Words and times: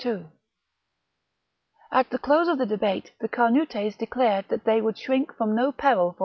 At 1.91 2.09
the 2.09 2.17
close 2.17 2.47
of 2.47 2.57
the 2.57 2.65
debate 2.65 3.11
^ 3.17 3.17
the 3.19 3.29
Carnutes 3.29 3.69
tScftostrfke 3.97 3.97
declared 3.99 4.45
that 4.49 4.63
they 4.63 4.81
would 4.81 4.97
shrink 4.97 5.31
from 5.37 5.53
no 5.53 5.71
peril 5.71 6.13
for 6.13 6.17
biow.' 6.17 6.19